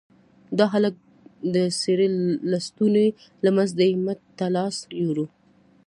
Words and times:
د 0.57 0.59
هلك 0.71 0.95
د 1.53 1.55
څيرې 1.79 2.07
لستوڼي 2.51 3.07
له 3.43 3.49
منځه 3.55 3.83
يې 3.89 3.95
مټ 4.05 4.19
ته 4.37 4.45
لاس 4.55 4.75
يووړ. 5.01 5.17